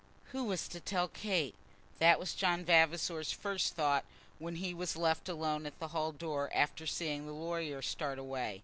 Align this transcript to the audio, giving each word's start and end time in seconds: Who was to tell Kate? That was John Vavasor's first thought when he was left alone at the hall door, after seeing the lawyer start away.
Who 0.31 0.45
was 0.45 0.67
to 0.69 0.79
tell 0.79 1.07
Kate? 1.09 1.53
That 1.99 2.17
was 2.19 2.33
John 2.33 2.65
Vavasor's 2.65 3.31
first 3.31 3.75
thought 3.75 4.03
when 4.39 4.55
he 4.55 4.73
was 4.73 4.97
left 4.97 5.29
alone 5.29 5.67
at 5.67 5.77
the 5.77 5.89
hall 5.89 6.11
door, 6.11 6.49
after 6.55 6.87
seeing 6.87 7.27
the 7.27 7.33
lawyer 7.33 7.83
start 7.83 8.17
away. 8.17 8.59